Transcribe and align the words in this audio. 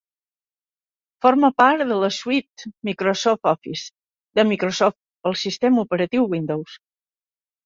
Forma 1.25 1.49
part 1.61 1.83
de 1.91 1.97
la 2.03 2.09
suite 2.15 2.71
Microsoft 2.89 3.51
Office, 3.51 3.85
de 4.41 4.47
Microsoft 4.53 4.99
pel 5.29 5.39
sistema 5.45 5.85
operatiu 5.89 6.27
Windows. 6.35 6.81